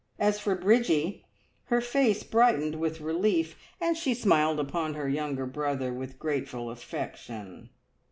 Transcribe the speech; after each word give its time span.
As 0.17 0.39
for 0.39 0.55
Bridgie, 0.55 1.23
her 1.65 1.79
face 1.79 2.23
brightened 2.23 2.79
with 2.79 3.01
relief, 3.01 3.55
and 3.79 3.95
she 3.95 4.15
smiled 4.15 4.59
upon 4.59 4.95
her 4.95 5.07
younger 5.07 5.45
brother 5.45 5.93
with 5.93 6.17
grateful 6.17 6.71
affection. 6.71 7.69